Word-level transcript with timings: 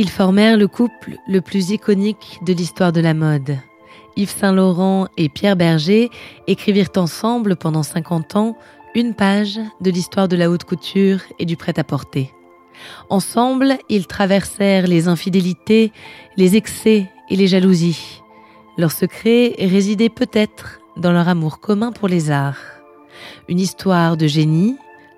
Ils 0.00 0.08
formèrent 0.08 0.56
le 0.56 0.68
couple 0.68 1.16
le 1.26 1.40
plus 1.40 1.70
iconique 1.70 2.38
de 2.46 2.52
l'histoire 2.52 2.92
de 2.92 3.00
la 3.00 3.14
mode. 3.14 3.58
Yves 4.14 4.30
Saint-Laurent 4.30 5.08
et 5.16 5.28
Pierre 5.28 5.56
Berger 5.56 6.08
écrivirent 6.46 6.92
ensemble 6.94 7.56
pendant 7.56 7.82
50 7.82 8.36
ans 8.36 8.56
une 8.94 9.12
page 9.12 9.58
de 9.80 9.90
l'histoire 9.90 10.28
de 10.28 10.36
la 10.36 10.50
haute 10.50 10.62
couture 10.62 11.18
et 11.40 11.46
du 11.46 11.56
prêt-à-porter. 11.56 12.32
Ensemble, 13.10 13.76
ils 13.88 14.06
traversèrent 14.06 14.86
les 14.86 15.08
infidélités, 15.08 15.90
les 16.36 16.54
excès 16.54 17.10
et 17.28 17.34
les 17.34 17.48
jalousies. 17.48 18.22
Leur 18.76 18.92
secret 18.92 19.56
résidait 19.58 20.10
peut-être 20.10 20.78
dans 20.96 21.10
leur 21.10 21.26
amour 21.26 21.58
commun 21.58 21.90
pour 21.90 22.06
les 22.06 22.30
arts. 22.30 22.62
Une 23.48 23.58
histoire 23.58 24.16
de 24.16 24.28
génie, 24.28 24.76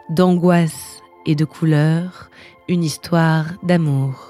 d'angoisse 0.08 1.02
et 1.27 1.34
de 1.34 1.44
couleur, 1.44 2.30
une 2.66 2.83
histoire 2.83 3.44
d'amour. 3.62 4.30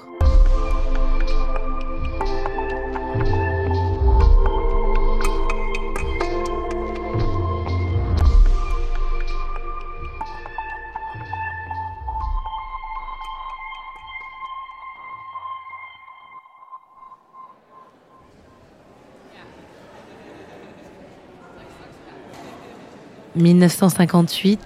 1958, 23.35 24.59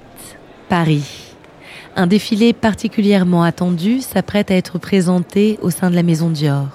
Paris. 0.69 1.35
Un 1.95 2.07
défilé 2.07 2.51
particulièrement 2.53 3.43
attendu 3.43 4.01
s'apprête 4.01 4.51
à 4.51 4.55
être 4.55 4.79
présenté 4.79 5.59
au 5.61 5.69
sein 5.69 5.89
de 5.89 5.95
la 5.95 6.03
maison 6.03 6.29
Dior. 6.29 6.67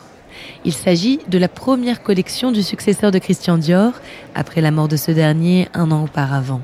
Il 0.65 0.73
s'agit 0.73 1.19
de 1.29 1.37
la 1.37 1.49
première 1.49 2.03
collection 2.03 2.53
du 2.53 2.63
successeur 2.63 3.11
de 3.11 3.19
Christian 3.19 3.59
Dior, 3.59 3.93
après 4.35 4.61
la 4.61 4.71
mort 4.71 4.89
de 4.89 4.97
ce 4.97 5.11
dernier 5.11 5.69
un 5.75 5.91
an 5.91 6.05
auparavant. 6.05 6.63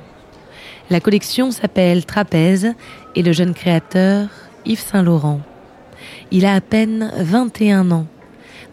La 0.91 1.01
collection 1.01 1.51
s'appelle 1.51 2.07
Trapèze 2.07 2.73
et 3.17 3.23
le 3.23 3.33
jeune 3.33 3.53
créateur 3.53 4.29
Yves 4.65 4.79
Saint-Laurent. 4.81 5.41
Il 6.31 6.47
a 6.47 6.55
à 6.55 6.61
peine 6.61 7.13
21 7.19 7.91
ans. 7.91 8.07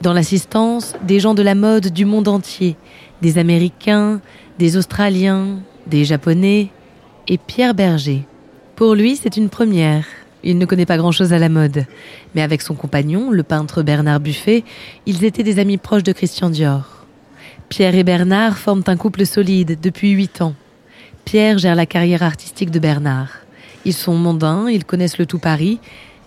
Dans 0.01 0.13
l'assistance 0.13 0.94
des 1.01 1.19
gens 1.19 1.33
de 1.33 1.41
la 1.41 1.56
mode 1.56 1.88
du 1.88 2.06
monde 2.06 2.27
entier, 2.27 2.75
des 3.22 3.38
Américains, 3.38 4.22
des 4.59 4.77
Australiens, 4.77 5.59
des 5.88 6.05
Japonais 6.05 6.69
et 7.27 7.38
Pierre 7.38 7.73
Berger. 7.73 8.23
Pour 8.75 8.95
lui, 8.95 9.16
c'est 9.16 9.38
une 9.38 9.49
première. 9.49 10.05
Il 10.44 10.57
ne 10.57 10.66
connaît 10.66 10.85
pas 10.85 10.97
grand-chose 10.97 11.31
à 11.31 11.39
la 11.39 11.49
mode. 11.49 11.85
Mais 12.35 12.41
avec 12.41 12.61
son 12.61 12.75
compagnon, 12.75 13.31
le 13.31 13.44
peintre 13.44 13.81
Bernard 13.81 14.19
Buffet, 14.19 14.63
ils 15.05 15.23
étaient 15.23 15.44
des 15.44 15.59
amis 15.59 15.77
proches 15.77 16.03
de 16.03 16.11
Christian 16.11 16.49
Dior. 16.49 17.05
Pierre 17.69 17.95
et 17.95 18.03
Bernard 18.03 18.57
forment 18.57 18.83
un 18.88 18.97
couple 18.97 19.25
solide 19.25 19.79
depuis 19.81 20.11
huit 20.11 20.41
ans. 20.41 20.55
Pierre 21.25 21.57
gère 21.57 21.75
la 21.75 21.85
carrière 21.85 22.23
artistique 22.23 22.71
de 22.71 22.79
Bernard. 22.79 23.29
Ils 23.85 23.94
sont 23.94 24.15
mondains, 24.15 24.69
ils 24.69 24.85
connaissent 24.85 25.17
le 25.17 25.25
tout 25.25 25.39
Paris, 25.39 25.79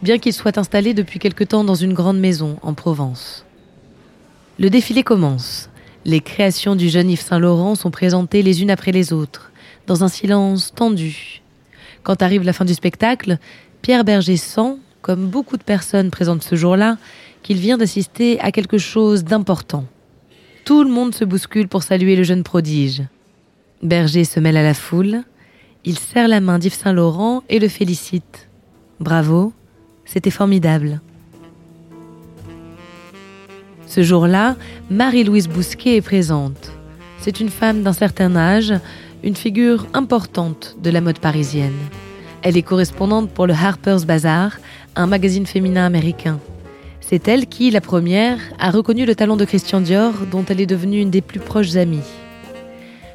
bien 0.03 0.19
qu'ils 0.19 0.33
soient 0.33 0.59
installés 0.59 0.95
depuis 0.95 1.19
quelque 1.19 1.45
temps 1.45 1.65
dans 1.65 1.75
une 1.75 1.95
grande 1.95 2.19
maison 2.19 2.59
en 2.63 2.75
Provence. 2.75 3.45
Le 4.59 4.71
défilé 4.71 5.03
commence. 5.03 5.69
Les 6.07 6.21
créations 6.21 6.77
du 6.77 6.89
jeune 6.89 7.11
Yves 7.11 7.21
Saint-Laurent 7.21 7.75
sont 7.75 7.91
présentées 7.91 8.43
les 8.43 8.63
unes 8.63 8.71
après 8.71 8.93
les 8.93 9.13
autres, 9.13 9.51
dans 9.89 10.05
un 10.05 10.09
silence 10.09 10.73
tendu. 10.73 11.43
Quand 12.05 12.23
arrive 12.23 12.45
la 12.45 12.53
fin 12.53 12.65
du 12.65 12.75
spectacle, 12.75 13.39
Pierre 13.83 14.05
Berger 14.05 14.37
sent, 14.37 14.77
comme 15.03 15.27
beaucoup 15.27 15.57
de 15.57 15.65
personnes 15.65 16.13
présentes 16.13 16.45
ce 16.45 16.55
jour-là, 16.55 16.97
qu'il 17.43 17.57
vient 17.57 17.77
d'assister 17.77 18.39
à 18.39 18.53
quelque 18.53 18.79
chose 18.79 19.25
d'important. 19.25 19.85
Tout 20.65 20.85
le 20.85 20.91
monde 20.91 21.13
se 21.13 21.25
bouscule 21.25 21.67
pour 21.67 21.83
saluer 21.83 22.15
le 22.15 22.23
jeune 22.23 22.45
prodige. 22.45 23.03
Berger 23.83 24.23
se 24.23 24.39
mêle 24.39 24.59
à 24.59 24.63
la 24.63 24.75
foule, 24.75 25.25
il 25.85 25.99
serre 25.99 26.29
la 26.29 26.39
main 26.39 26.61
d'Yves 26.61 26.75
Saint-Laurent 26.75 27.43
et 27.49 27.59
le 27.59 27.67
félicite. 27.67 28.49
Bravo, 29.01 29.53
c'était 30.05 30.31
formidable. 30.31 31.01
Ce 33.97 34.03
jour-là, 34.03 34.57
Marie-Louise 34.91 35.49
Bousquet 35.49 35.97
est 35.97 36.03
présente. 36.03 36.71
C'est 37.19 37.41
une 37.41 37.49
femme 37.49 37.83
d'un 37.83 37.95
certain 37.95 38.37
âge, 38.37 38.75
une 39.25 39.35
figure 39.35 39.87
importante 39.95 40.77
de 40.83 40.91
la 40.91 41.01
mode 41.01 41.19
parisienne. 41.19 41.79
Elle 42.43 42.59
est 42.59 42.63
correspondante 42.63 43.31
pour 43.31 43.47
le 43.47 43.55
Harper's 43.55 44.05
Bazaar, 44.05 44.59
un 44.97 45.07
magazine 45.07 45.47
féminin 45.47 45.87
américain. 45.87 46.39
C'est 47.01 47.27
elle 47.27 47.47
qui, 47.47 47.71
la 47.71 47.81
première, 47.81 48.37
a 48.59 48.71
reconnu 48.71 49.07
le 49.07 49.15
talent 49.15 49.39
de 49.39 49.47
Christian 49.47 49.81
Dior, 49.81 50.13
dont 50.31 50.45
elle 50.47 50.61
est 50.61 50.67
devenue 50.67 51.01
une 51.01 51.09
des 51.09 51.23
plus 51.23 51.41
proches 51.41 51.77
amies. 51.77 52.13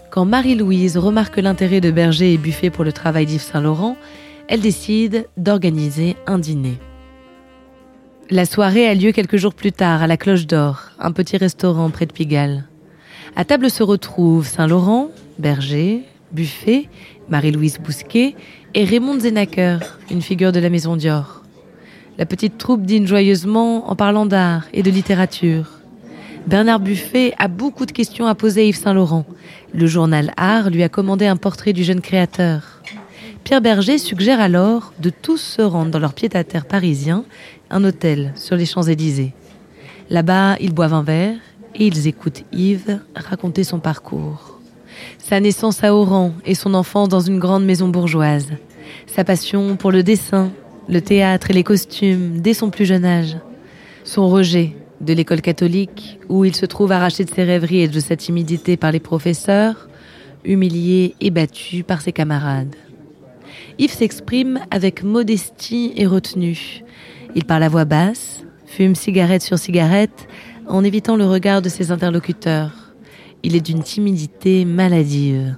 Quand 0.10 0.26
Marie-Louise 0.26 0.98
remarque 0.98 1.38
l'intérêt 1.38 1.80
de 1.80 1.92
Berger 1.92 2.34
et 2.34 2.40
Buffet 2.40 2.72
pour 2.72 2.86
le 2.86 2.92
travail 2.92 3.28
d'Yves 3.28 3.42
Saint-Laurent, 3.44 3.98
elle 4.48 4.62
décide 4.62 5.28
d'organiser 5.38 6.16
un 6.26 6.40
dîner. 6.40 6.80
La 8.34 8.46
soirée 8.46 8.88
a 8.88 8.94
lieu 8.94 9.12
quelques 9.12 9.36
jours 9.36 9.54
plus 9.54 9.74
tard 9.74 10.02
à 10.02 10.08
la 10.08 10.16
Cloche 10.16 10.48
d'Or, 10.48 10.84
un 11.00 11.12
petit 11.12 11.36
restaurant 11.36 11.90
près 11.90 12.06
de 12.06 12.14
Pigalle. 12.14 12.64
À 13.36 13.44
table 13.44 13.70
se 13.70 13.84
retrouvent 13.84 14.48
Saint-Laurent, 14.48 15.10
Berger, 15.38 16.04
Buffet, 16.32 16.88
Marie-Louise 17.28 17.80
Bousquet 17.80 18.36
et 18.74 18.86
Raymond 18.86 19.20
Zenacker, 19.20 19.80
une 20.10 20.22
figure 20.22 20.54
de 20.54 20.62
la 20.62 20.70
maison 20.70 20.96
Dior. 20.96 21.44
La 22.18 22.26
petite 22.26 22.58
troupe 22.58 22.84
dîne 22.84 23.06
joyeusement 23.06 23.92
en 23.92 23.98
parlant 23.98 24.26
d'art 24.26 24.64
et 24.72 24.82
de 24.82 24.92
littérature. 24.92 25.82
Bernard 26.48 26.80
Buffet 26.80 27.34
a 27.38 27.50
beaucoup 27.50 27.86
de 27.86 27.92
questions 27.92 28.28
à 28.28 28.36
poser 28.36 28.62
à 28.62 28.64
Yves 28.64 28.78
Saint-Laurent. 28.78 29.26
Le 29.74 29.88
journal 29.88 30.32
Art 30.38 30.70
lui 30.70 30.84
a 30.84 30.90
commandé 30.90 31.26
un 31.26 31.36
portrait 31.36 31.74
du 31.74 31.84
jeune 31.84 32.00
créateur. 32.00 32.82
Pierre 33.44 33.62
Berger 33.62 33.98
suggère 33.98 34.40
alors 34.40 34.94
de 35.00 35.10
tous 35.10 35.42
se 35.42 35.62
rendre 35.62 35.92
dans 35.92 36.00
leur 36.00 36.14
pied-à-terre 36.14 36.66
parisien, 36.66 37.26
un 37.72 37.84
hôtel 37.84 38.34
sur 38.36 38.56
les 38.56 38.66
Champs-Élysées. 38.66 39.34
Là-bas, 40.10 40.58
ils 40.60 40.74
boivent 40.74 40.94
un 40.94 41.04
verre 41.04 41.38
et 41.74 41.88
ils 41.88 42.08
écoutent 42.08 42.44
Yves 42.52 43.00
raconter 43.16 43.64
son 43.64 43.80
parcours. 43.80 44.60
Sa 45.18 45.40
naissance 45.40 45.84
à 45.84 45.96
Oran 45.96 46.34
et 46.46 46.54
son 46.54 46.74
enfance 46.74 47.10
dans 47.10 47.22
une 47.22 47.40
grande 47.40 47.66
maison 47.66 47.88
bourgeoise. 47.88 48.52
Sa 49.08 49.24
passion 49.24 49.78
pour 49.78 49.92
le 49.92 50.04
dessin, 50.04 50.52
le 50.90 51.02
théâtre 51.02 51.50
et 51.50 51.54
les 51.54 51.64
costumes 51.64 52.42
dès 52.42 52.54
son 52.54 52.70
plus 52.70 52.86
jeune 52.86 53.06
âge. 53.06 53.38
Son 54.04 54.28
rejet 54.28 54.76
de 55.00 55.14
l'école 55.14 55.42
catholique 55.42 56.20
où 56.30 56.46
il 56.46 56.56
se 56.56 56.66
trouve 56.66 56.92
arraché 56.92 57.24
de 57.24 57.30
ses 57.30 57.44
rêveries 57.44 57.82
et 57.82 57.88
de 57.88 58.00
sa 58.00 58.16
timidité 58.16 58.78
par 58.78 58.92
les 58.92 59.00
professeurs, 59.00 59.88
humilié 60.44 61.16
et 61.22 61.32
battu 61.32 61.84
par 61.84 62.02
ses 62.02 62.12
camarades. 62.12 62.76
Yves 63.80 63.94
s'exprime 63.94 64.60
avec 64.70 65.04
modestie 65.04 65.94
et 65.96 66.06
retenue. 66.06 66.84
Il 67.36 67.46
parle 67.46 67.64
à 67.64 67.70
voix 67.70 67.86
basse, 67.86 68.44
fume 68.66 68.96
cigarette 68.96 69.42
sur 69.42 69.58
cigarette, 69.58 70.28
en 70.68 70.84
évitant 70.84 71.16
le 71.16 71.26
regard 71.26 71.62
de 71.62 71.70
ses 71.70 71.92
interlocuteurs. 71.92 72.94
Il 73.44 73.56
est 73.56 73.62
d'une 73.62 73.84
timidité 73.84 74.66
maladive. 74.66 75.56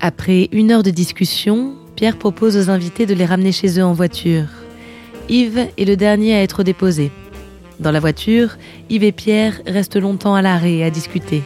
Après 0.00 0.48
une 0.52 0.70
heure 0.70 0.82
de 0.82 0.90
discussion, 0.90 1.74
Pierre 1.96 2.18
propose 2.18 2.56
aux 2.56 2.70
invités 2.70 3.04
de 3.04 3.14
les 3.14 3.26
ramener 3.26 3.52
chez 3.52 3.78
eux 3.78 3.84
en 3.84 3.92
voiture. 3.92 4.46
Yves 5.28 5.68
est 5.76 5.84
le 5.84 5.96
dernier 5.96 6.34
à 6.34 6.42
être 6.42 6.62
déposé. 6.62 7.10
Dans 7.80 7.90
la 7.90 8.00
voiture, 8.00 8.56
Yves 8.88 9.04
et 9.04 9.12
Pierre 9.12 9.60
restent 9.66 10.00
longtemps 10.00 10.34
à 10.34 10.42
l'arrêt 10.42 10.82
à 10.82 10.90
discuter. 10.90 11.42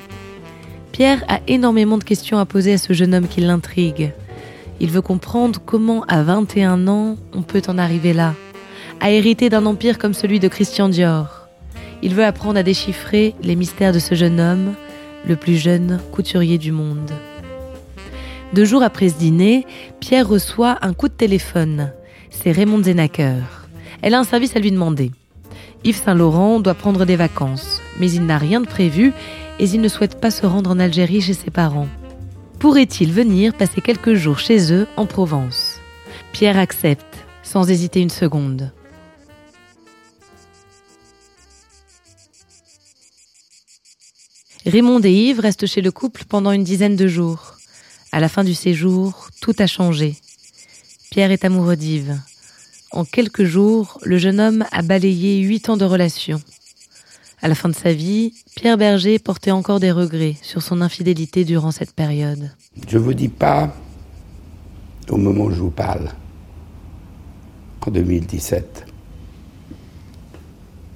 Pierre 0.92 1.24
a 1.28 1.40
énormément 1.48 1.98
de 1.98 2.04
questions 2.04 2.38
à 2.38 2.46
poser 2.46 2.74
à 2.74 2.78
ce 2.78 2.92
jeune 2.92 3.14
homme 3.14 3.26
qui 3.26 3.40
l'intrigue. 3.40 4.12
Il 4.84 4.90
veut 4.90 5.00
comprendre 5.00 5.62
comment, 5.64 6.04
à 6.08 6.22
21 6.22 6.88
ans, 6.88 7.16
on 7.32 7.40
peut 7.40 7.62
en 7.68 7.78
arriver 7.78 8.12
là, 8.12 8.34
à 9.00 9.10
hériter 9.10 9.48
d'un 9.48 9.64
empire 9.64 9.96
comme 9.96 10.12
celui 10.12 10.40
de 10.40 10.48
Christian 10.48 10.90
Dior. 10.90 11.48
Il 12.02 12.14
veut 12.14 12.26
apprendre 12.26 12.58
à 12.58 12.62
déchiffrer 12.62 13.34
les 13.42 13.56
mystères 13.56 13.94
de 13.94 13.98
ce 13.98 14.14
jeune 14.14 14.38
homme, 14.38 14.74
le 15.26 15.36
plus 15.36 15.56
jeune 15.56 16.00
couturier 16.12 16.58
du 16.58 16.70
monde. 16.70 17.12
Deux 18.52 18.66
jours 18.66 18.82
après 18.82 19.08
ce 19.08 19.14
dîner, 19.14 19.66
Pierre 20.00 20.28
reçoit 20.28 20.76
un 20.82 20.92
coup 20.92 21.08
de 21.08 21.14
téléphone. 21.14 21.90
C'est 22.28 22.52
Raymond 22.52 22.82
Zenacker. 22.82 23.42
Elle 24.02 24.12
a 24.12 24.18
un 24.18 24.24
service 24.24 24.54
à 24.54 24.58
lui 24.58 24.70
demander. 24.70 25.12
Yves 25.82 26.02
Saint-Laurent 26.04 26.60
doit 26.60 26.74
prendre 26.74 27.06
des 27.06 27.16
vacances, 27.16 27.80
mais 27.98 28.12
il 28.12 28.26
n'a 28.26 28.36
rien 28.36 28.60
de 28.60 28.66
prévu 28.66 29.14
et 29.58 29.64
il 29.64 29.80
ne 29.80 29.88
souhaite 29.88 30.20
pas 30.20 30.30
se 30.30 30.44
rendre 30.44 30.68
en 30.68 30.78
Algérie 30.78 31.22
chez 31.22 31.32
ses 31.32 31.50
parents. 31.50 31.88
Pourrait-il 32.64 33.12
venir 33.12 33.52
passer 33.52 33.82
quelques 33.82 34.14
jours 34.14 34.38
chez 34.38 34.72
eux 34.72 34.88
en 34.96 35.04
Provence? 35.04 35.80
Pierre 36.32 36.56
accepte, 36.56 37.26
sans 37.42 37.68
hésiter 37.68 38.00
une 38.00 38.08
seconde. 38.08 38.72
Raymond 44.64 45.02
et 45.02 45.12
Yves 45.12 45.40
restent 45.40 45.66
chez 45.66 45.82
le 45.82 45.92
couple 45.92 46.24
pendant 46.26 46.52
une 46.52 46.64
dizaine 46.64 46.96
de 46.96 47.06
jours. 47.06 47.56
À 48.12 48.20
la 48.20 48.30
fin 48.30 48.44
du 48.44 48.54
séjour, 48.54 49.28
tout 49.42 49.54
a 49.58 49.66
changé. 49.66 50.16
Pierre 51.10 51.32
est 51.32 51.44
amoureux 51.44 51.76
d'Yves. 51.76 52.18
En 52.92 53.04
quelques 53.04 53.44
jours, 53.44 53.98
le 54.04 54.16
jeune 54.16 54.40
homme 54.40 54.64
a 54.72 54.80
balayé 54.80 55.40
huit 55.40 55.68
ans 55.68 55.76
de 55.76 55.84
relation. 55.84 56.40
À 57.44 57.48
la 57.48 57.54
fin 57.54 57.68
de 57.68 57.74
sa 57.74 57.92
vie, 57.92 58.32
Pierre 58.56 58.78
Berger 58.78 59.18
portait 59.18 59.50
encore 59.50 59.78
des 59.78 59.92
regrets 59.92 60.34
sur 60.40 60.62
son 60.62 60.80
infidélité 60.80 61.44
durant 61.44 61.72
cette 61.72 61.92
période. 61.92 62.50
Je 62.88 62.96
ne 62.96 63.02
vous 63.02 63.12
dis 63.12 63.28
pas, 63.28 63.76
au 65.10 65.18
moment 65.18 65.44
où 65.44 65.50
je 65.50 65.60
vous 65.60 65.70
parle, 65.70 66.08
en 67.86 67.90
2017, 67.90 68.86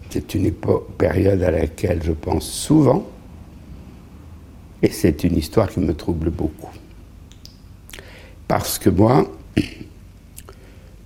c'est 0.08 0.34
une 0.34 0.50
période 0.96 1.42
à 1.42 1.50
laquelle 1.50 2.02
je 2.02 2.12
pense 2.12 2.50
souvent, 2.50 3.06
et 4.80 4.88
c'est 4.88 5.24
une 5.24 5.36
histoire 5.36 5.68
qui 5.68 5.80
me 5.80 5.92
trouble 5.92 6.30
beaucoup. 6.30 6.72
Parce 8.46 8.78
que 8.78 8.88
moi, 8.88 9.30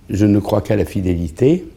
je 0.09 0.25
ne 0.25 0.39
crois 0.39 0.61
qu'à 0.61 0.77
la 0.77 0.85
fidélité, 0.85 1.67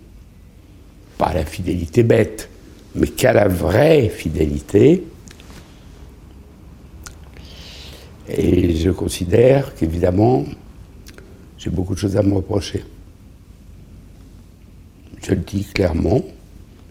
pas 1.19 1.26
à 1.26 1.34
la 1.34 1.44
fidélité 1.44 2.04
bête, 2.04 2.48
mais 2.96 3.08
qu'à 3.08 3.32
la 3.32 3.48
vraie 3.48 4.08
fidélité? 4.08 5.04
Et 8.28 8.75
je 8.75 8.90
considère 8.90 9.75
qu'évidemment, 9.75 10.44
j'ai 11.58 11.70
beaucoup 11.70 11.94
de 11.94 11.98
choses 11.98 12.16
à 12.16 12.22
me 12.22 12.34
reprocher. 12.34 12.84
Je 15.22 15.31
le 15.31 15.37
dis 15.37 15.64
clairement, 15.64 16.22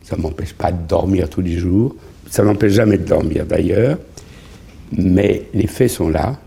ça 0.04 0.16
ne 0.16 0.22
m'empêche 0.22 0.54
pas 0.54 0.72
de 0.72 0.88
dormir 0.88 1.30
tous 1.30 1.42
les 1.42 1.57
jours, 1.57 1.96
ça 2.30 2.44
ne 2.44 2.50
m'empêche 2.50 2.74
jamais 2.74 2.98
de 2.98 3.06
dormir 3.06 3.46
d'ailleurs, 3.46 3.98
mais 4.92 5.50
les 5.54 5.68
faits 5.68 5.92
sont 5.92 6.10
là. 6.10 6.40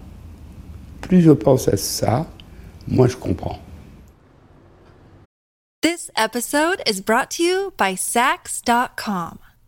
Plus 1.00 1.22
je 1.22 1.32
pense 1.32 1.68
à 1.68 1.76
ça, 1.76 2.26
moins 2.86 3.08
je 3.08 3.16
comprends. 3.16 3.58
This 5.80 6.10
episode 6.16 6.82
is 6.86 7.00
brought 7.00 7.30
to 7.36 7.42
you 7.42 7.72
by 7.78 7.94
Sax.com. 7.94 9.38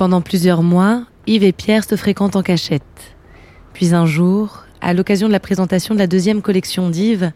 Pendant 0.00 0.22
plusieurs 0.22 0.62
mois, 0.62 1.02
Yves 1.26 1.44
et 1.44 1.52
Pierre 1.52 1.84
se 1.84 1.94
fréquentent 1.94 2.34
en 2.34 2.42
cachette. 2.42 3.14
Puis 3.74 3.94
un 3.94 4.06
jour, 4.06 4.64
à 4.80 4.94
l'occasion 4.94 5.26
de 5.28 5.32
la 5.32 5.40
présentation 5.40 5.92
de 5.92 5.98
la 5.98 6.06
deuxième 6.06 6.40
collection 6.40 6.88
d'Yves, 6.88 7.32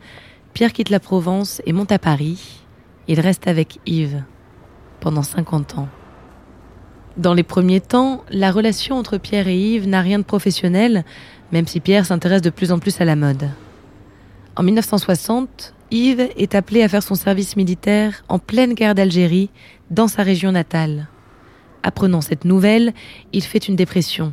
Pierre 0.55 0.73
quitte 0.73 0.89
la 0.89 0.99
Provence 0.99 1.61
et 1.67 1.75
monte 1.75 1.93
à 1.93 1.99
Paris. 1.99 2.63
Il 3.07 3.21
reste 3.21 3.49
avec 3.49 3.81
Yves 3.85 4.23
pendant 5.01 5.23
50 5.23 5.77
ans. 5.77 5.89
Dans 7.19 7.35
les 7.35 7.43
premiers 7.43 7.83
temps, 7.83 8.25
la 8.31 8.51
relation 8.51 8.97
entre 8.97 9.19
Pierre 9.19 9.49
et 9.49 9.59
Yves 9.59 9.87
n'a 9.87 10.01
rien 10.01 10.19
de 10.19 10.25
professionnel, 10.25 11.05
même 11.53 11.67
si 11.67 11.81
Pierre 11.81 12.07
s'intéresse 12.07 12.41
de 12.41 12.49
plus 12.49 12.73
en 12.73 12.79
plus 12.79 12.99
à 12.99 13.05
la 13.05 13.15
mode. 13.15 13.51
En 14.57 14.63
1960, 14.63 15.75
Yves 15.91 16.31
est 16.39 16.55
appelé 16.55 16.83
à 16.83 16.89
faire 16.89 17.03
son 17.03 17.15
service 17.15 17.57
militaire 17.57 18.25
en 18.31 18.39
pleine 18.39 18.73
guerre 18.73 18.95
d'Algérie, 18.95 19.51
dans 19.91 20.09
sa 20.09 20.23
région 20.23 20.51
natale. 20.51 21.09
Apprenant 21.87 22.23
cette 22.23 22.47
nouvelle, 22.47 22.95
il 23.35 23.43
fait 23.43 23.69
une 23.69 23.77
dépression. 23.77 24.33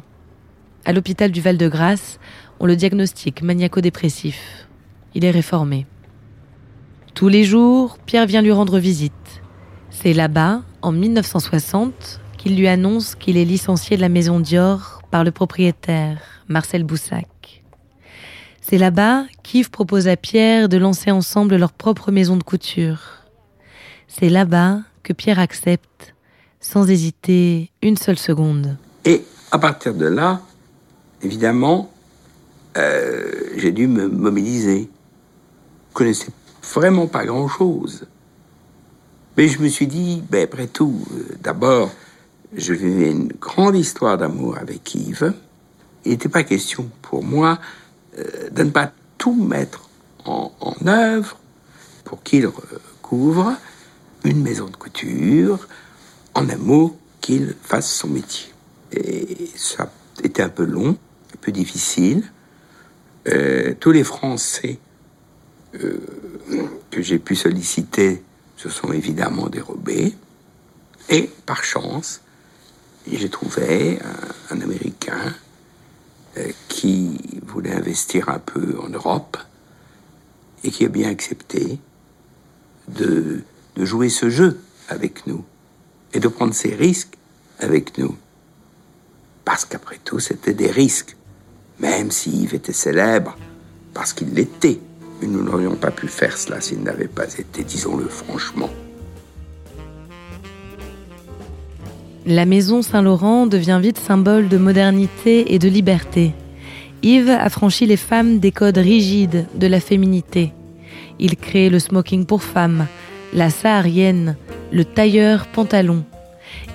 À 0.85 0.93
l'hôpital 0.93 1.31
du 1.31 1.41
Val-de-Grâce, 1.41 2.17
on 2.61 2.65
le 2.65 2.77
diagnostique 2.77 3.41
maniaco-dépressif. 3.41 4.69
Il 5.15 5.25
est 5.25 5.31
réformé. 5.31 5.85
Tous 7.13 7.27
les 7.27 7.43
jours, 7.43 7.97
Pierre 8.05 8.25
vient 8.25 8.41
lui 8.41 8.53
rendre 8.53 8.79
visite. 8.79 9.41
C'est 9.89 10.13
là-bas, 10.13 10.61
en 10.81 10.93
1960, 10.93 12.21
qu'il 12.37 12.55
lui 12.55 12.69
annonce 12.69 13.15
qu'il 13.15 13.35
est 13.35 13.43
licencié 13.43 13.97
de 13.97 14.01
la 14.01 14.07
maison 14.07 14.39
Dior 14.39 15.01
par 15.11 15.25
le 15.25 15.31
propriétaire, 15.31 16.21
Marcel 16.47 16.85
Boussac. 16.85 17.63
C'est 18.61 18.77
là-bas 18.77 19.25
qu'Yves 19.43 19.71
propose 19.71 20.07
à 20.07 20.15
Pierre 20.15 20.69
de 20.69 20.77
lancer 20.77 21.11
ensemble 21.11 21.57
leur 21.57 21.73
propre 21.73 22.11
maison 22.11 22.37
de 22.37 22.43
couture. 22.43 23.25
C'est 24.07 24.29
là-bas 24.29 24.79
que 25.03 25.11
Pierre 25.11 25.39
accepte 25.39 26.10
sans 26.61 26.89
hésiter 26.89 27.71
une 27.81 27.97
seule 27.97 28.19
seconde. 28.19 28.77
Et 29.03 29.25
à 29.51 29.59
partir 29.59 29.93
de 29.93 30.05
là, 30.05 30.41
évidemment, 31.21 31.91
euh, 32.77 33.31
j'ai 33.57 33.71
dû 33.71 33.87
me 33.87 34.07
mobiliser. 34.07 34.89
Je 35.89 35.93
connaissais 35.93 36.31
vraiment 36.73 37.07
pas 37.07 37.25
grand-chose. 37.25 38.05
Mais 39.35 39.47
je 39.47 39.59
me 39.59 39.67
suis 39.67 39.87
dit, 39.87 40.23
ben, 40.29 40.43
après 40.43 40.67
tout, 40.67 41.03
euh, 41.11 41.35
d'abord, 41.41 41.91
je 42.55 42.73
vivais 42.73 43.11
une 43.11 43.33
grande 43.39 43.75
histoire 43.75 44.17
d'amour 44.17 44.57
avec 44.57 44.93
Yves. 44.93 45.33
Il 46.05 46.11
n'était 46.11 46.29
pas 46.29 46.43
question 46.43 46.89
pour 47.01 47.23
moi 47.23 47.59
euh, 48.17 48.49
de 48.51 48.63
ne 48.63 48.69
pas 48.69 48.91
tout 49.17 49.35
mettre 49.35 49.89
en, 50.25 50.51
en 50.59 50.87
œuvre 50.87 51.37
pour 52.03 52.21
qu'il 52.23 52.45
recouvre 52.45 53.53
une 54.23 54.41
maison 54.41 54.67
de 54.67 54.75
couture, 54.75 55.67
en 56.33 56.49
un 56.49 56.57
mot, 56.57 56.97
qu'il 57.21 57.55
fasse 57.61 57.93
son 57.93 58.07
métier. 58.07 58.51
Et 58.91 59.49
ça 59.55 59.91
était 60.23 60.41
un 60.41 60.49
peu 60.49 60.65
long, 60.65 60.89
un 61.33 61.37
peu 61.39 61.51
difficile. 61.51 62.23
Euh, 63.27 63.75
tous 63.79 63.91
les 63.91 64.03
Français 64.03 64.79
euh, 65.75 65.99
que 66.89 67.01
j'ai 67.01 67.19
pu 67.19 67.35
solliciter 67.35 68.23
se 68.57 68.69
sont 68.69 68.91
évidemment 68.91 69.47
dérobés. 69.47 70.13
Et 71.09 71.29
par 71.45 71.63
chance, 71.63 72.21
j'ai 73.09 73.29
trouvé 73.29 73.99
un, 74.49 74.61
Américain 74.61 75.33
euh, 76.37 76.49
qui 76.67 77.39
voulait 77.45 77.73
investir 77.73 78.29
un 78.29 78.39
peu 78.39 78.77
en 78.83 78.89
Europe 78.89 79.37
et 80.63 80.71
qui 80.71 80.85
a 80.85 80.89
bien 80.89 81.09
accepté 81.09 81.79
de 82.89 83.43
jouer 83.77 84.09
ce 84.09 84.29
jeu 84.29 84.59
avec 84.89 85.25
nous 85.25 85.45
et 86.13 86.19
de 86.19 86.27
prendre 86.27 86.53
ses 86.53 86.75
risques 86.75 87.17
avec 87.59 87.97
nous. 87.97 88.15
Parce 89.45 89.65
qu'après 89.65 89.99
tout, 90.03 90.19
c'était 90.19 90.53
des 90.53 90.71
risques. 90.71 91.15
Même 91.79 92.11
si 92.11 92.29
Yves 92.29 92.55
était 92.55 92.73
célèbre, 92.73 93.37
parce 93.93 94.13
qu'il 94.13 94.33
l'était. 94.33 94.79
Mais 95.21 95.27
nous 95.27 95.43
n'aurions 95.43 95.75
pas 95.75 95.91
pu 95.91 96.07
faire 96.07 96.37
cela 96.37 96.61
s'il 96.61 96.83
n'avait 96.83 97.07
pas 97.07 97.33
été, 97.37 97.63
disons-le 97.63 98.07
franchement. 98.07 98.69
La 102.25 102.45
maison 102.45 102.83
Saint-Laurent 102.83 103.47
devient 103.47 103.79
vite 103.81 103.97
symbole 103.97 104.47
de 104.47 104.57
modernité 104.57 105.53
et 105.53 105.59
de 105.59 105.67
liberté. 105.67 106.33
Yves 107.01 107.31
a 107.31 107.47
les 107.81 107.97
femmes 107.97 108.37
des 108.37 108.51
codes 108.51 108.77
rigides 108.77 109.47
de 109.55 109.65
la 109.65 109.79
féminité. 109.79 110.53
Il 111.17 111.35
crée 111.35 111.69
le 111.69 111.79
smoking 111.79 112.25
pour 112.25 112.43
femmes, 112.43 112.85
la 113.33 113.49
saharienne, 113.49 114.35
le 114.71 114.85
tailleur 114.85 115.47
pantalon. 115.47 116.03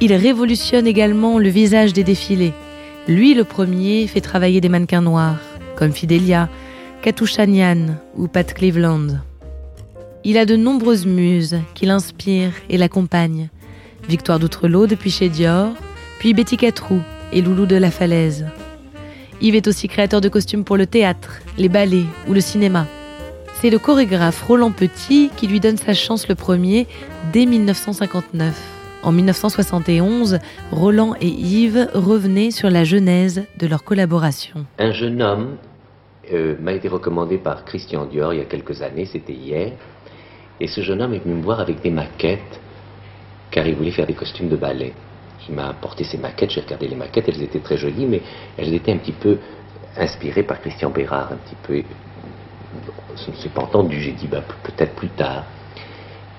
Il 0.01 0.13
révolutionne 0.13 0.87
également 0.87 1.39
le 1.39 1.49
visage 1.49 1.93
des 1.93 2.05
défilés. 2.05 2.53
Lui, 3.09 3.35
le 3.35 3.45
premier, 3.45 4.07
fait 4.07 4.21
travailler 4.21 4.61
des 4.61 4.69
mannequins 4.69 5.03
noirs, 5.03 5.39
comme 5.77 5.93
Fidelia, 5.93 6.49
Katusha 7.03 7.45
ou 8.17 8.29
Pat 8.29 8.53
Cleveland. 8.53 9.19
Il 10.25 10.39
a 10.39 10.45
de 10.45 10.57
nombreuses 10.57 11.07
muses 11.07 11.59
qui 11.75 11.87
l'inspirent 11.87 12.55
et 12.69 12.79
l'accompagnent. 12.79 13.49
Victoire 14.09 14.39
d'Outrelot 14.39 14.87
depuis 14.87 15.11
chez 15.11 15.29
Dior, 15.29 15.73
puis 16.19 16.35
Betty 16.35 16.57
Catrou 16.57 17.01
et 17.33 17.41
Loulou 17.43 17.67
de 17.67 17.77
la 17.77 17.91
Falaise. 17.91 18.47
Yves 19.41 19.55
est 19.55 19.69
aussi 19.69 19.89
créateur 19.89 20.21
de 20.21 20.29
costumes 20.29 20.65
pour 20.65 20.77
le 20.77 20.87
théâtre, 20.87 21.41
les 21.59 21.69
ballets 21.69 22.07
ou 22.27 22.33
le 22.33 22.41
cinéma. 22.41 22.87
C'est 23.67 23.73
le 23.73 23.81
chorégraphe 23.81 24.45
Roland 24.45 24.71
Petit 24.71 25.29
qui 25.37 25.49
lui 25.49 25.59
donne 25.59 25.77
sa 25.77 25.93
chance 25.93 26.29
le 26.29 26.37
premier 26.37 26.87
dès 27.33 27.47
1959. 27.47 28.55
En 29.03 29.11
1971, 29.11 30.39
Roland 30.71 31.17
et 31.21 31.27
Yves 31.27 31.89
revenaient 31.93 32.53
sur 32.53 32.71
la 32.71 32.85
genèse 32.85 33.45
de 33.59 33.67
leur 33.67 33.83
collaboration. 33.83 34.67
Un 34.79 34.93
jeune 34.93 35.21
homme 35.21 35.57
euh, 36.33 36.55
m'a 36.61 36.75
été 36.75 36.87
recommandé 36.87 37.39
par 37.39 37.65
Christian 37.65 38.07
Dior 38.07 38.33
il 38.35 38.39
y 38.39 38.41
a 38.41 38.45
quelques 38.45 38.83
années, 38.83 39.05
c'était 39.05 39.33
hier. 39.33 39.73
Et 40.61 40.69
ce 40.69 40.81
jeune 40.83 41.03
homme 41.03 41.15
est 41.15 41.25
venu 41.25 41.35
me 41.35 41.43
voir 41.43 41.59
avec 41.59 41.83
des 41.83 41.91
maquettes, 41.91 42.61
car 43.51 43.67
il 43.67 43.75
voulait 43.75 43.91
faire 43.91 44.07
des 44.07 44.15
costumes 44.15 44.49
de 44.49 44.57
ballet. 44.57 44.93
Il 45.49 45.57
m'a 45.57 45.71
apporté 45.71 46.05
ces 46.05 46.19
maquettes, 46.19 46.51
j'ai 46.51 46.61
regardé 46.61 46.87
les 46.87 46.95
maquettes, 46.95 47.29
elles 47.31 47.43
étaient 47.43 47.59
très 47.59 47.79
jolies, 47.79 48.07
mais 48.07 48.23
elles 48.59 48.73
étaient 48.73 48.93
un 48.93 48.99
petit 48.99 49.11
peu 49.11 49.39
inspirées 49.97 50.45
par 50.45 50.61
Christian 50.61 50.91
Bérard, 50.91 51.33
un 51.33 51.37
petit 51.37 51.57
peu. 51.67 51.83
Suis 53.35 53.49
pas 53.49 53.63
entendu, 53.63 54.01
j'ai 54.01 54.13
dit 54.13 54.29
peut-être 54.29 54.95
plus 54.95 55.09
tard. 55.09 55.45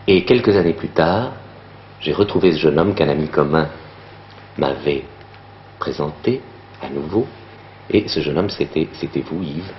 Et 0.08 0.24
quelques 0.24 0.56
années 0.56 0.74
plus 0.74 0.90
tard, 0.90 1.34
j'ai 2.00 2.14
retrouvé 2.14 2.54
ce 2.54 2.60
jeune 2.60 2.80
homme 2.80 2.94
qu'un 2.96 3.10
ami 3.10 3.28
commun 3.28 3.68
m'avait 4.58 5.04
présenté 5.80 6.42
à 6.82 6.90
nouveau. 6.90 7.28
Et 7.90 8.08
ce 8.08 8.20
jeune 8.20 8.38
homme, 8.38 8.50
c'était, 8.50 8.88
vous, 9.30 9.44
Yves. 9.44 9.74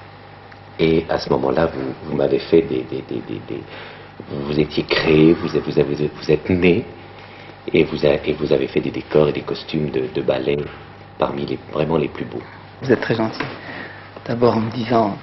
Et 0.79 1.05
à 1.09 1.19
ce 1.19 1.31
moment-là, 1.31 1.71
vous, 2.05 2.17
m'avez 2.17 2.38
fait 2.38 2.62
des, 2.62 2.85
Vous 4.31 4.59
étiez 4.59 4.85
créé, 4.85 5.33
vous, 5.33 5.57
êtes 5.57 6.50
né, 6.50 6.85
et 7.73 7.85
vous, 7.85 8.05
avez, 8.05 8.21
et 8.31 8.33
vous 8.33 8.53
avez 8.53 8.69
fait 8.69 8.81
des 8.81 8.91
décors 8.91 9.29
et 9.29 9.33
des 9.33 9.43
costumes 9.43 9.91
de, 9.91 10.05
de 10.15 10.23
ballet 10.23 10.57
parmi 11.19 11.47
les, 11.47 11.59
vraiment 11.73 11.97
les 11.97 12.09
plus 12.09 12.25
beaux. 12.25 12.43
Vous 12.83 12.93
êtes 12.93 13.00
très 13.00 13.15
gentil. 13.15 13.41
D'abord 14.25 14.57
en 14.57 14.61
me 14.61 14.71
disant 14.71 15.17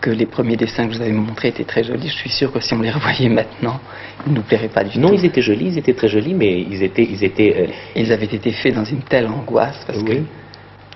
que 0.00 0.10
les 0.10 0.26
premiers 0.26 0.56
dessins 0.56 0.86
que 0.86 0.94
vous 0.94 1.00
avez 1.00 1.12
montrés 1.12 1.48
étaient 1.48 1.64
très 1.64 1.84
jolis. 1.84 2.08
Je 2.08 2.16
suis 2.16 2.30
sûr 2.30 2.52
que 2.52 2.60
si 2.60 2.72
on 2.74 2.80
les 2.80 2.90
revoyait 2.90 3.28
maintenant, 3.28 3.80
ils 4.26 4.32
ne 4.32 4.38
nous 4.38 4.42
plairaient 4.42 4.68
pas 4.68 4.84
du 4.84 4.98
non, 4.98 5.08
tout. 5.08 5.14
Non, 5.14 5.20
ils 5.20 5.26
étaient 5.26 5.42
jolis, 5.42 5.66
ils 5.66 5.78
étaient 5.78 5.94
très 5.94 6.08
jolis, 6.08 6.34
mais 6.34 6.60
ils 6.62 6.82
étaient... 6.82 7.04
Ils, 7.04 7.22
étaient, 7.22 7.68
euh, 7.68 7.72
ils 7.96 8.12
avaient 8.12 8.24
été 8.24 8.52
faits 8.52 8.74
dans 8.74 8.84
une 8.84 9.02
telle 9.02 9.26
angoisse, 9.26 9.84
parce 9.86 10.02
que 10.02 10.22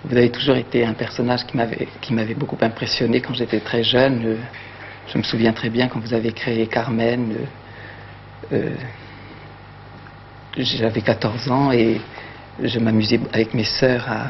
vous 0.04 0.16
avez 0.16 0.30
toujours 0.30 0.56
été 0.56 0.84
un 0.84 0.94
personnage 0.94 1.46
qui 1.46 1.56
m'avait, 1.56 1.88
qui 2.00 2.12
m'avait 2.14 2.34
beaucoup 2.34 2.58
impressionné 2.60 3.20
quand 3.20 3.34
j'étais 3.34 3.60
très 3.60 3.82
jeune. 3.82 4.22
Euh, 4.24 4.36
je 5.08 5.18
me 5.18 5.22
souviens 5.22 5.52
très 5.52 5.70
bien 5.70 5.88
quand 5.88 6.00
vous 6.00 6.14
avez 6.14 6.32
créé 6.32 6.66
Carmen. 6.66 7.34
Euh 8.52 8.70
j'avais 10.56 11.00
14 11.00 11.50
ans 11.50 11.72
et 11.72 12.00
je 12.62 12.78
m'amusais 12.78 13.20
avec 13.32 13.54
mes 13.54 13.64
sœurs 13.64 14.06
à, 14.08 14.26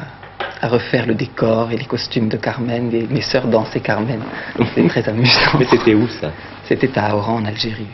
à 0.61 0.67
refaire 0.67 1.05
le 1.05 1.15
décor 1.15 1.71
et 1.71 1.77
les 1.77 1.85
costumes 1.85 2.29
de 2.29 2.37
Carmen. 2.37 2.93
Et 2.93 3.07
mes 3.07 3.21
sœurs 3.21 3.47
dansaient 3.47 3.79
Carmen. 3.79 4.21
C'était 4.57 4.87
très 4.87 5.09
amusant. 5.09 5.57
Mais 5.59 5.65
c'était 5.65 5.93
où 5.93 6.07
ça? 6.07 6.31
C'était 6.65 6.97
à 6.97 7.15
Oran, 7.15 7.35
en 7.35 7.45
Algérie. 7.45 7.87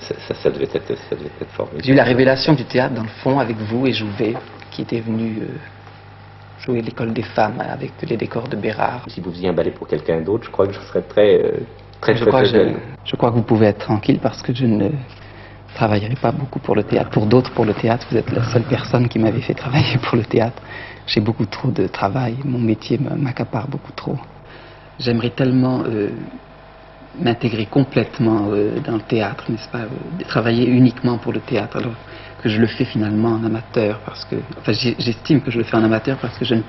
Ça, 0.00 0.34
ça, 0.34 0.50
devait 0.50 0.68
être, 0.72 0.96
ça 1.08 1.14
devait 1.16 1.30
être 1.40 1.52
formidable. 1.52 1.84
J'ai 1.84 1.92
eu 1.92 1.96
la 1.96 2.04
révélation 2.04 2.54
du 2.54 2.64
théâtre 2.64 2.94
dans 2.94 3.02
le 3.02 3.08
fond 3.22 3.38
avec 3.38 3.56
vous 3.56 3.86
et 3.86 3.92
Jouvet, 3.92 4.34
qui 4.70 4.82
était 4.82 5.00
venu 5.00 5.38
euh, 5.42 5.46
jouer 6.60 6.80
l'école 6.80 7.12
des 7.12 7.22
femmes 7.22 7.60
avec 7.60 7.92
les 8.02 8.16
décors 8.16 8.48
de 8.48 8.56
Bérard. 8.56 9.04
Si 9.08 9.20
vous 9.20 9.30
faisiez 9.30 9.48
un 9.48 9.52
ballet 9.52 9.70
pour 9.70 9.86
quelqu'un 9.86 10.20
d'autre, 10.22 10.44
je 10.44 10.50
crois 10.50 10.66
que 10.66 10.72
je 10.72 10.80
serais 10.80 11.02
très, 11.02 11.44
euh, 11.44 11.50
très, 12.00 12.14
je 12.14 12.22
très, 12.22 12.30
crois 12.30 12.42
très 12.42 12.50
je, 12.50 12.74
je, 13.04 13.16
crois 13.16 13.30
que 13.30 13.36
vous 13.36 13.42
pouvez 13.42 13.66
être 13.66 13.78
tranquille 13.80 14.20
parce 14.22 14.40
que 14.40 14.54
je 14.54 14.64
ne 14.64 14.88
travaillerai 15.74 16.16
pas 16.16 16.32
beaucoup 16.32 16.58
pour 16.58 16.74
le 16.74 16.82
théâtre. 16.82 17.10
Pour 17.10 17.26
d'autres, 17.26 17.52
pour 17.52 17.64
le 17.64 17.74
théâtre, 17.74 18.06
vous 18.10 18.16
êtes 18.16 18.30
la 18.32 18.44
seule 18.44 18.64
personne 18.64 19.08
qui 19.08 19.18
m'avait 19.18 19.40
fait 19.40 19.54
travailler 19.54 19.98
pour 19.98 20.16
le 20.16 20.24
théâtre. 20.24 20.62
J'ai 21.06 21.20
beaucoup 21.20 21.46
trop 21.46 21.70
de 21.70 21.86
travail, 21.86 22.36
mon 22.44 22.58
métier 22.58 22.98
m'accapare 22.98 23.68
beaucoup 23.68 23.92
trop. 23.92 24.18
J'aimerais 24.98 25.30
tellement 25.30 25.82
euh, 25.86 26.10
m'intégrer 27.18 27.66
complètement 27.66 28.50
euh, 28.50 28.78
dans 28.80 28.96
le 28.96 29.02
théâtre, 29.02 29.44
n'est-ce 29.50 29.68
pas, 29.68 29.80
euh, 29.80 30.24
travailler 30.28 30.66
uniquement 30.68 31.18
pour 31.18 31.32
le 31.32 31.40
théâtre, 31.40 31.78
alors 31.78 31.94
que 32.42 32.48
je 32.48 32.60
le 32.60 32.66
fais 32.66 32.84
finalement 32.84 33.30
en 33.30 33.44
amateur, 33.44 34.00
parce 34.00 34.24
que, 34.24 34.36
enfin, 34.58 34.72
j'estime 34.72 35.40
que 35.40 35.50
je 35.50 35.58
le 35.58 35.64
fais 35.64 35.76
en 35.76 35.84
amateur 35.84 36.16
parce 36.18 36.38
que 36.38 36.44
je 36.44 36.54
ne 36.54 36.62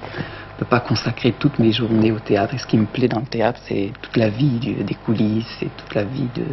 peux 0.58 0.66
pas 0.66 0.80
consacrer 0.80 1.34
toutes 1.34 1.60
mes 1.60 1.72
journées 1.72 2.12
au 2.12 2.20
théâtre. 2.20 2.56
Et 2.56 2.58
ce 2.58 2.68
qui 2.68 2.78
me 2.78 2.86
plaît 2.86 3.08
dans 3.08 3.20
le 3.20 3.26
théâtre, 3.26 3.60
c'est 3.68 3.92
toute 4.02 4.18
la 4.18 4.30
vie 4.30 4.60
des 4.84 4.96
coulisses, 4.96 5.62
et 5.62 5.70
toute 5.78 5.94
la 5.94 6.04
vie 6.04 6.28
de 6.36 6.44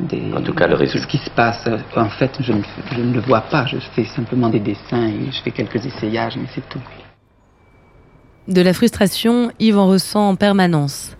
en 0.00 0.42
tout 0.42 0.54
cas, 0.54 0.66
le 0.66 0.74
résultat. 0.74 1.06
Ce 1.06 1.10
qui 1.10 1.18
se 1.18 1.30
passe, 1.30 1.68
en 1.96 2.08
fait, 2.10 2.30
je 2.40 2.52
ne, 2.52 2.62
je 2.92 3.00
ne, 3.00 3.12
le 3.14 3.20
vois 3.20 3.42
pas. 3.42 3.66
Je 3.66 3.78
fais 3.94 4.04
simplement 4.04 4.48
des 4.48 4.60
dessins 4.60 5.08
et 5.08 5.30
je 5.30 5.42
fais 5.42 5.50
quelques 5.50 5.84
essayages, 5.86 6.36
mais 6.36 6.46
c'est 6.54 6.68
tout. 6.68 6.80
De 8.48 8.60
la 8.60 8.72
frustration, 8.72 9.50
Yves 9.58 9.78
en 9.78 9.88
ressent 9.88 10.28
en 10.28 10.36
permanence. 10.36 11.16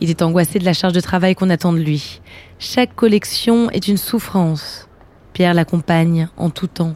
Il 0.00 0.10
est 0.10 0.22
angoissé 0.22 0.58
de 0.58 0.64
la 0.64 0.74
charge 0.74 0.92
de 0.92 1.00
travail 1.00 1.34
qu'on 1.34 1.48
attend 1.48 1.72
de 1.72 1.78
lui. 1.78 2.20
Chaque 2.58 2.94
collection 2.94 3.70
est 3.70 3.88
une 3.88 3.96
souffrance. 3.96 4.88
Pierre 5.32 5.54
l'accompagne 5.54 6.28
en 6.36 6.50
tout 6.50 6.66
temps. 6.66 6.94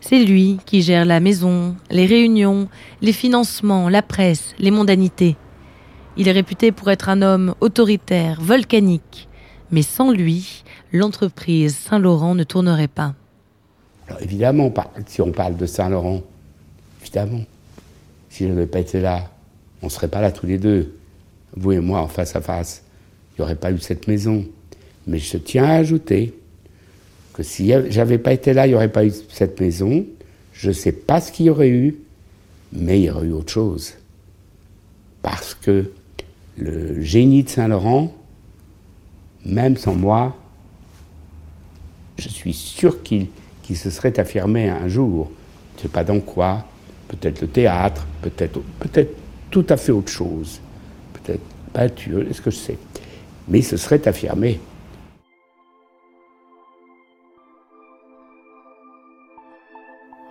C'est 0.00 0.24
lui 0.24 0.58
qui 0.64 0.80
gère 0.80 1.04
la 1.04 1.20
maison, 1.20 1.76
les 1.90 2.06
réunions, 2.06 2.68
les 3.02 3.12
financements, 3.12 3.90
la 3.90 4.00
presse, 4.00 4.54
les 4.58 4.70
mondanités. 4.70 5.36
Il 6.16 6.28
est 6.28 6.32
réputé 6.32 6.72
pour 6.72 6.90
être 6.90 7.10
un 7.10 7.20
homme 7.20 7.54
autoritaire, 7.60 8.40
volcanique. 8.40 9.28
Mais 9.72 9.82
sans 9.82 10.10
lui, 10.12 10.64
l'entreprise 10.92 11.76
Saint-Laurent 11.76 12.34
ne 12.34 12.44
tournerait 12.44 12.88
pas. 12.88 13.14
Alors 14.08 14.22
évidemment, 14.22 14.72
si 15.06 15.20
on 15.20 15.30
parle 15.30 15.56
de 15.56 15.66
Saint-Laurent, 15.66 16.22
évidemment, 17.02 17.42
si 18.28 18.44
je 18.44 18.48
n'avais 18.48 18.66
pas 18.66 18.80
été 18.80 19.00
là, 19.00 19.30
on 19.82 19.86
ne 19.86 19.90
serait 19.90 20.08
pas 20.08 20.20
là 20.20 20.32
tous 20.32 20.46
les 20.46 20.58
deux, 20.58 20.96
vous 21.56 21.72
et 21.72 21.80
moi 21.80 22.00
en 22.00 22.08
face 22.08 22.34
à 22.36 22.40
face. 22.40 22.82
Il 23.32 23.40
n'y 23.40 23.44
aurait 23.44 23.56
pas 23.56 23.70
eu 23.70 23.78
cette 23.78 24.08
maison. 24.08 24.44
Mais 25.06 25.18
je 25.18 25.36
tiens 25.36 25.64
à 25.64 25.74
ajouter 25.74 26.34
que 27.32 27.42
si 27.42 27.72
j'avais 27.88 28.18
pas 28.18 28.32
été 28.32 28.52
là, 28.52 28.66
il 28.66 28.70
n'y 28.70 28.74
aurait 28.74 28.92
pas 28.92 29.04
eu 29.04 29.12
cette 29.28 29.60
maison. 29.60 30.04
Je 30.52 30.68
ne 30.68 30.72
sais 30.72 30.92
pas 30.92 31.20
ce 31.20 31.32
qu'il 31.32 31.46
y 31.46 31.50
aurait 31.50 31.70
eu, 31.70 31.96
mais 32.72 33.00
il 33.00 33.04
y 33.04 33.10
aurait 33.10 33.26
eu 33.26 33.32
autre 33.32 33.52
chose. 33.52 33.94
Parce 35.22 35.54
que 35.54 35.90
le 36.58 37.00
génie 37.00 37.44
de 37.44 37.48
Saint-Laurent, 37.48 38.12
même 39.44 39.76
sans 39.76 39.94
moi, 39.94 40.36
je 42.18 42.28
suis 42.28 42.52
sûr 42.52 43.02
qu'il 43.02 43.28
se 43.74 43.90
serait 43.90 44.18
affirmé 44.18 44.68
un 44.68 44.88
jour. 44.88 45.30
Je 45.72 45.78
ne 45.78 45.82
sais 45.82 45.88
pas 45.88 46.04
dans 46.04 46.20
quoi, 46.20 46.64
peut-être 47.08 47.40
le 47.40 47.48
théâtre, 47.48 48.06
peut-être 48.22 48.60
peut 48.78 49.06
tout 49.50 49.66
à 49.68 49.76
fait 49.76 49.92
autre 49.92 50.12
chose, 50.12 50.60
peut-être 51.14 51.42
peinture, 51.72 52.26
est-ce 52.28 52.40
que 52.40 52.50
je 52.50 52.56
sais. 52.56 52.78
Mais 53.48 53.60
il 53.60 53.64
se 53.64 53.76
serait 53.76 54.06
affirmé. 54.06 54.60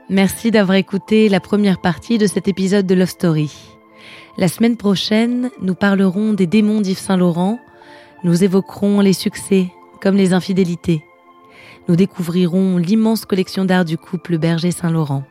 Merci 0.10 0.50
d'avoir 0.52 0.78
écouté 0.78 1.30
la 1.30 1.40
première 1.40 1.80
partie 1.80 2.18
de 2.18 2.26
cet 2.26 2.48
épisode 2.48 2.88
de 2.88 2.96
Love 2.96 3.10
Story. 3.10 3.52
La 4.38 4.48
semaine 4.48 4.78
prochaine, 4.78 5.52
nous 5.62 5.76
parlerons 5.76 6.34
des 6.34 6.48
démons 6.48 6.82
d'Yves 6.82 6.98
Saint-Laurent 6.98 7.60
nous 8.24 8.44
évoquerons 8.44 9.00
les 9.02 9.14
succès 9.14 9.68
comme 10.02 10.16
les 10.16 10.34
infidélités. 10.34 11.04
Nous 11.88 11.96
découvrirons 11.96 12.78
l'immense 12.78 13.26
collection 13.26 13.66
d'art 13.66 13.86
du 13.86 13.98
couple 13.98 14.38
Berger-Saint-Laurent. 14.38 15.24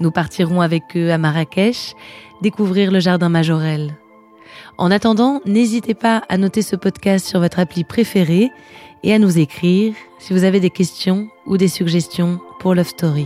Nous 0.00 0.10
partirons 0.10 0.60
avec 0.60 0.82
eux 0.96 1.12
à 1.12 1.18
Marrakech, 1.18 1.94
découvrir 2.40 2.90
le 2.90 3.00
jardin 3.00 3.28
Majorel. 3.28 3.96
En 4.78 4.90
attendant, 4.90 5.40
n'hésitez 5.44 5.94
pas 5.94 6.22
à 6.28 6.38
noter 6.38 6.62
ce 6.62 6.76
podcast 6.76 7.26
sur 7.26 7.40
votre 7.40 7.58
appli 7.58 7.84
préférée 7.84 8.50
et 9.02 9.12
à 9.12 9.18
nous 9.18 9.38
écrire 9.38 9.94
si 10.18 10.32
vous 10.32 10.44
avez 10.44 10.60
des 10.60 10.70
questions 10.70 11.28
ou 11.46 11.56
des 11.56 11.68
suggestions 11.68 12.40
pour 12.60 12.74
Love 12.74 12.88
Story. 12.88 13.24